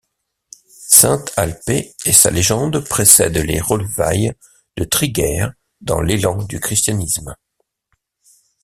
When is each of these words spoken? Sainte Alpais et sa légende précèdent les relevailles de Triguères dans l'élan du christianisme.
Sainte 0.87 1.31
Alpais 1.37 1.93
et 2.07 2.11
sa 2.11 2.31
légende 2.31 2.79
précèdent 2.89 3.37
les 3.37 3.61
relevailles 3.61 4.33
de 4.75 4.83
Triguères 4.83 5.53
dans 5.81 6.01
l'élan 6.01 6.41
du 6.41 6.59
christianisme. 6.59 7.35